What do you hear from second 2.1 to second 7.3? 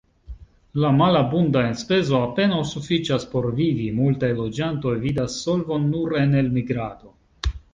apenaŭ sufiĉas por vivi, multaj loĝantoj vidas solvon nur en elmigrado.